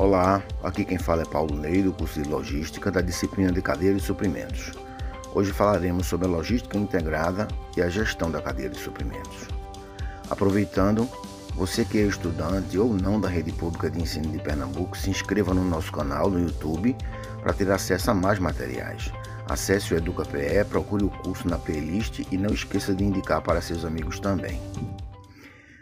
Olá, 0.00 0.42
aqui 0.62 0.82
quem 0.82 0.96
fala 0.96 1.20
é 1.20 1.24
Paulo 1.26 1.54
Ney, 1.54 1.82
do 1.82 1.92
curso 1.92 2.22
de 2.22 2.26
Logística 2.26 2.90
da 2.90 3.02
disciplina 3.02 3.52
de 3.52 3.60
Cadeia 3.60 3.92
de 3.92 4.00
Suprimentos. 4.00 4.72
Hoje 5.34 5.52
falaremos 5.52 6.06
sobre 6.06 6.26
a 6.26 6.30
logística 6.30 6.78
integrada 6.78 7.46
e 7.76 7.82
a 7.82 7.88
gestão 7.90 8.30
da 8.30 8.40
cadeia 8.40 8.70
de 8.70 8.78
suprimentos. 8.78 9.46
Aproveitando, 10.30 11.06
você 11.54 11.84
que 11.84 11.98
é 11.98 12.04
estudante 12.04 12.78
ou 12.78 12.94
não 12.94 13.20
da 13.20 13.28
rede 13.28 13.52
pública 13.52 13.90
de 13.90 14.00
ensino 14.00 14.30
de 14.30 14.38
Pernambuco, 14.38 14.96
se 14.96 15.10
inscreva 15.10 15.52
no 15.52 15.62
nosso 15.62 15.92
canal 15.92 16.30
no 16.30 16.40
YouTube 16.40 16.96
para 17.42 17.52
ter 17.52 17.70
acesso 17.70 18.10
a 18.10 18.14
mais 18.14 18.38
materiais. 18.38 19.12
Acesse 19.50 19.92
o 19.92 19.98
EducaPE, 19.98 20.64
procure 20.70 21.04
o 21.04 21.10
curso 21.10 21.46
na 21.46 21.58
playlist 21.58 22.20
e 22.32 22.38
não 22.38 22.54
esqueça 22.54 22.94
de 22.94 23.04
indicar 23.04 23.42
para 23.42 23.60
seus 23.60 23.84
amigos 23.84 24.18
também. 24.18 24.58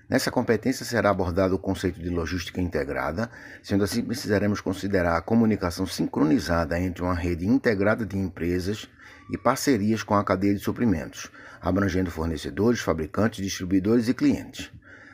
Nessa 0.08 0.30
competência 0.30 0.86
será 0.86 1.10
abordado 1.10 1.54
o 1.54 1.58
conceito 1.58 2.00
de 2.00 2.08
logística 2.08 2.62
integrada, 2.62 3.30
sendo 3.62 3.84
assim 3.84 4.02
precisaremos 4.02 4.58
considerar 4.58 5.18
a 5.18 5.20
comunicação 5.20 5.84
sincronizada 5.86 6.80
entre 6.80 7.02
uma 7.02 7.14
rede 7.14 7.46
integrada 7.46 8.06
de 8.06 8.16
empresas 8.16 8.88
e 9.30 9.36
parcerias 9.36 10.02
com 10.02 10.14
a 10.14 10.24
cadeia 10.24 10.54
de 10.54 10.60
suprimentos, 10.60 11.30
abrangendo 11.60 12.10
fornecedores, 12.10 12.80
fabricantes, 12.80 13.44
distribuidores 13.44 14.08
e 14.08 14.14
clientes. 14.14 14.72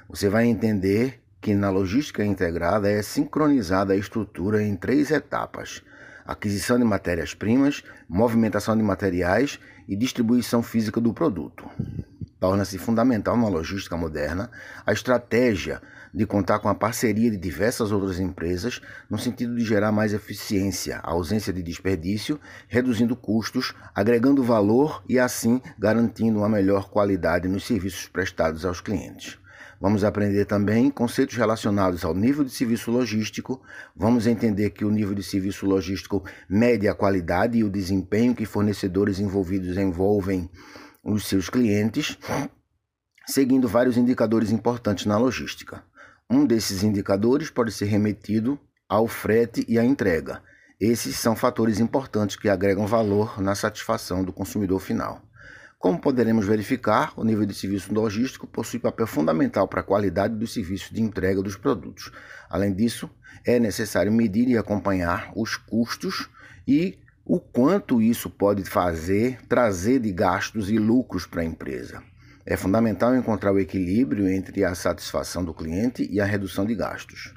Você 0.08 0.28
vai 0.28 0.46
entender 0.46 1.20
que 1.40 1.54
na 1.54 1.70
logística 1.70 2.24
integrada 2.24 2.88
é 2.88 3.02
sincronizada 3.02 3.94
a 3.94 3.96
estrutura 3.96 4.62
em 4.62 4.76
três 4.76 5.10
etapas: 5.10 5.82
aquisição 6.24 6.78
de 6.78 6.84
matérias-primas, 6.84 7.82
movimentação 8.08 8.76
de 8.76 8.82
materiais 8.84 9.58
e 9.88 9.96
distribuição 9.96 10.62
física 10.62 11.00
do 11.00 11.12
produto 11.12 11.68
torna-se 12.38 12.78
fundamental 12.78 13.36
na 13.36 13.48
logística 13.48 13.96
moderna 13.96 14.50
a 14.86 14.92
estratégia 14.92 15.80
de 16.12 16.24
contar 16.24 16.60
com 16.60 16.68
a 16.68 16.74
parceria 16.74 17.30
de 17.30 17.36
diversas 17.36 17.90
outras 17.90 18.20
empresas 18.20 18.80
no 19.10 19.18
sentido 19.18 19.56
de 19.56 19.64
gerar 19.64 19.91
mais 19.91 20.14
eficiência, 20.14 21.00
ausência 21.02 21.52
de 21.52 21.62
desperdício, 21.62 22.38
reduzindo 22.68 23.16
custos, 23.16 23.74
agregando 23.94 24.42
valor 24.42 25.02
e 25.08 25.18
assim 25.18 25.60
garantindo 25.76 26.38
uma 26.38 26.48
melhor 26.48 26.88
qualidade 26.88 27.48
nos 27.48 27.66
serviços 27.66 28.06
prestados 28.06 28.64
aos 28.64 28.80
clientes. 28.80 29.38
Vamos 29.80 30.04
aprender 30.04 30.46
também 30.46 30.88
conceitos 30.88 31.36
relacionados 31.36 32.04
ao 32.04 32.14
nível 32.14 32.44
de 32.44 32.50
serviço 32.50 32.91
logístico. 32.91 33.60
Vamos 33.94 34.26
entender 34.26 34.70
que 34.70 34.84
o 34.84 34.91
nível 34.91 35.14
de 35.14 35.22
serviço 35.22 35.66
logístico 35.66 36.24
mede 36.48 36.88
a 36.88 36.94
qualidade 36.94 37.58
e 37.58 37.64
o 37.64 37.69
desempenho 37.69 38.34
que 38.34 38.46
fornecedores 38.46 39.19
envolvidos 39.19 39.76
envolvem 39.76 40.48
os 41.05 41.27
seus 41.27 41.50
clientes, 41.50 42.19
seguindo 43.27 43.69
vários 43.69 43.97
indicadores 43.97 44.50
importantes 44.50 45.06
na 45.06 45.19
logística. 45.19 45.84
Um 46.30 46.47
desses 46.47 46.83
indicadores 46.83 47.50
pode 47.50 47.70
ser 47.70 47.84
remetido 47.84 48.58
ao 48.88 49.06
frete 49.06 49.64
e 49.69 49.78
à 49.78 49.84
entrega. 49.84 50.42
Esses 50.80 51.16
são 51.16 51.36
fatores 51.36 51.78
importantes 51.78 52.36
que 52.36 52.48
agregam 52.48 52.86
valor 52.86 53.41
na 53.41 53.55
satisfação 53.55 54.25
do 54.25 54.32
consumidor 54.32 54.80
final. 54.80 55.22
Como 55.78 56.00
poderemos 56.00 56.47
verificar, 56.47 57.12
o 57.14 57.22
nível 57.22 57.44
de 57.44 57.55
serviço 57.55 57.92
logístico 57.92 58.47
possui 58.47 58.80
papel 58.80 59.06
fundamental 59.06 59.69
para 59.69 59.80
a 59.80 59.84
qualidade 59.84 60.34
dos 60.34 60.55
serviços 60.55 60.91
de 60.91 61.02
entrega 61.02 61.42
dos 61.42 61.56
produtos. 61.56 62.10
Além 62.48 62.72
disso, 62.72 63.10
é 63.44 63.58
necessário 63.58 64.10
medir 64.10 64.48
e 64.48 64.56
acompanhar 64.56 65.30
os 65.36 65.56
custos 65.58 66.30
e 66.66 66.98
o 67.25 67.41
quanto 67.41 68.03
isso 68.03 68.28
pode 68.28 68.64
fazer 68.64 69.41
trazer 69.48 69.98
de 69.98 70.12
gastos 70.12 70.70
e 70.70 70.78
lucros 70.78 71.27
para 71.27 71.41
a 71.41 71.44
empresa. 71.44 72.03
É 72.44 72.55
fundamental 72.55 73.16
encontrar 73.16 73.53
o 73.53 73.58
equilíbrio 73.58 74.28
entre 74.28 74.62
a 74.62 74.75
satisfação 74.75 75.42
do 75.42 75.55
cliente 75.55 76.06
e 76.11 76.20
a 76.20 76.27
redução 76.27 76.66
de 76.66 76.75
gastos. 76.75 77.33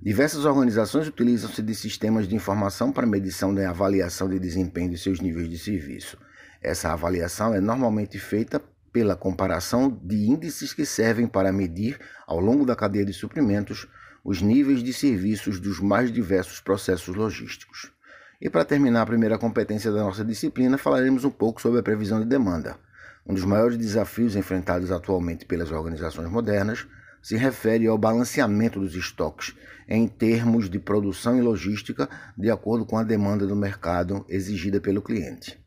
Diversas 0.00 0.44
organizações 0.44 1.08
utilizam-se 1.08 1.60
de 1.60 1.74
sistemas 1.74 2.28
de 2.28 2.36
informação 2.36 2.92
para 2.92 3.06
medição 3.06 3.52
e 3.54 3.64
avaliação 3.64 4.28
de 4.28 4.38
desempenho 4.38 4.90
de 4.90 4.96
seus 4.96 5.20
níveis 5.20 5.48
de 5.48 5.58
serviço. 5.58 6.16
Essa 6.62 6.92
avaliação 6.92 7.52
é 7.52 7.60
normalmente 7.60 8.18
feita 8.18 8.62
pela 8.92 9.16
comparação 9.16 9.90
de 9.90 10.16
índices 10.16 10.72
que 10.72 10.86
servem 10.86 11.26
para 11.26 11.52
medir, 11.52 11.98
ao 12.26 12.38
longo 12.38 12.64
da 12.64 12.76
cadeia 12.76 13.04
de 13.04 13.12
suprimentos, 13.12 13.88
os 14.24 14.40
níveis 14.40 14.82
de 14.82 14.92
serviços 14.92 15.58
dos 15.58 15.80
mais 15.80 16.12
diversos 16.12 16.60
processos 16.60 17.14
logísticos. 17.14 17.92
E 18.40 18.48
para 18.48 18.64
terminar 18.64 19.02
a 19.02 19.06
primeira 19.06 19.38
competência 19.38 19.92
da 19.92 20.02
nossa 20.02 20.24
disciplina, 20.24 20.78
falaremos 20.78 21.24
um 21.24 21.30
pouco 21.30 21.60
sobre 21.60 21.80
a 21.80 21.82
previsão 21.82 22.20
de 22.20 22.26
demanda. 22.26 22.78
Um 23.26 23.34
dos 23.34 23.44
maiores 23.44 23.76
desafios 23.76 24.34
enfrentados 24.34 24.90
atualmente 24.90 25.44
pelas 25.44 25.70
organizações 25.70 26.30
modernas 26.30 26.86
se 27.22 27.36
refere 27.36 27.86
ao 27.86 27.98
balanceamento 27.98 28.80
dos 28.80 28.94
estoques 28.94 29.54
em 29.86 30.08
termos 30.08 30.70
de 30.70 30.78
produção 30.78 31.36
e 31.36 31.42
logística 31.42 32.08
de 32.36 32.50
acordo 32.50 32.86
com 32.86 32.96
a 32.96 33.02
demanda 33.02 33.46
do 33.46 33.54
mercado 33.54 34.24
exigida 34.26 34.80
pelo 34.80 35.02
cliente. 35.02 35.62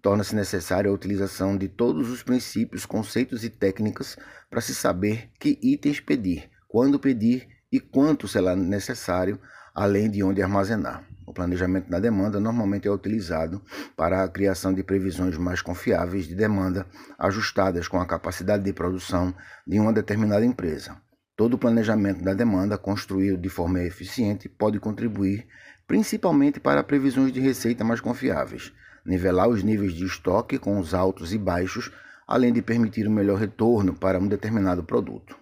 Torna-se 0.00 0.34
necessária 0.34 0.90
a 0.90 0.94
utilização 0.94 1.58
de 1.58 1.68
todos 1.68 2.08
os 2.08 2.22
princípios, 2.22 2.86
conceitos 2.86 3.44
e 3.44 3.50
técnicas 3.50 4.16
para 4.48 4.62
se 4.62 4.74
saber 4.74 5.28
que 5.38 5.58
itens 5.60 6.00
pedir, 6.00 6.48
quando 6.66 6.98
pedir 6.98 7.48
e 7.70 7.78
quanto 7.78 8.26
será 8.26 8.56
necessário, 8.56 9.38
além 9.74 10.08
de 10.10 10.22
onde 10.22 10.40
armazenar. 10.40 11.04
O 11.28 11.32
planejamento 11.34 11.90
da 11.90 12.00
demanda 12.00 12.40
normalmente 12.40 12.88
é 12.88 12.90
utilizado 12.90 13.60
para 13.94 14.24
a 14.24 14.28
criação 14.28 14.72
de 14.72 14.82
previsões 14.82 15.36
mais 15.36 15.60
confiáveis 15.60 16.26
de 16.26 16.34
demanda, 16.34 16.86
ajustadas 17.18 17.86
com 17.86 18.00
a 18.00 18.06
capacidade 18.06 18.64
de 18.64 18.72
produção 18.72 19.34
de 19.66 19.78
uma 19.78 19.92
determinada 19.92 20.42
empresa. 20.42 20.96
Todo 21.36 21.52
o 21.52 21.58
planejamento 21.58 22.24
da 22.24 22.32
demanda, 22.32 22.78
construído 22.78 23.36
de 23.36 23.50
forma 23.50 23.82
eficiente, 23.82 24.48
pode 24.48 24.80
contribuir 24.80 25.46
principalmente 25.86 26.58
para 26.58 26.82
previsões 26.82 27.30
de 27.30 27.40
receita 27.40 27.84
mais 27.84 28.00
confiáveis, 28.00 28.72
nivelar 29.04 29.50
os 29.50 29.62
níveis 29.62 29.92
de 29.92 30.06
estoque 30.06 30.58
com 30.58 30.78
os 30.78 30.94
altos 30.94 31.34
e 31.34 31.38
baixos, 31.38 31.92
além 32.26 32.54
de 32.54 32.62
permitir 32.62 33.06
um 33.06 33.12
melhor 33.12 33.38
retorno 33.38 33.92
para 33.92 34.18
um 34.18 34.26
determinado 34.26 34.82
produto. 34.82 35.36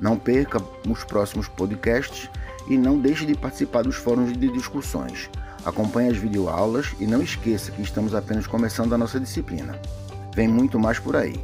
Não 0.00 0.18
perca 0.18 0.58
os 0.88 1.04
próximos 1.04 1.46
podcasts 1.46 2.28
e 2.68 2.76
não 2.76 2.98
deixe 2.98 3.24
de 3.24 3.34
participar 3.34 3.82
dos 3.82 3.96
fóruns 3.96 4.32
de 4.36 4.48
discussões. 4.52 5.30
Acompanhe 5.64 6.10
as 6.10 6.16
videoaulas 6.16 6.94
e 7.00 7.06
não 7.06 7.22
esqueça 7.22 7.72
que 7.72 7.82
estamos 7.82 8.14
apenas 8.14 8.46
começando 8.46 8.94
a 8.94 8.98
nossa 8.98 9.18
disciplina. 9.18 9.78
Vem 10.34 10.48
muito 10.48 10.78
mais 10.78 10.98
por 10.98 11.16
aí. 11.16 11.34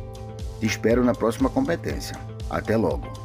Te 0.60 0.66
espero 0.66 1.04
na 1.04 1.14
próxima 1.14 1.50
competência. 1.50 2.16
Até 2.48 2.76
logo! 2.76 3.21